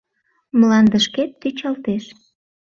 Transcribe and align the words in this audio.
Мландышкет 0.59 1.31
тӱчалтеш. 1.41 2.03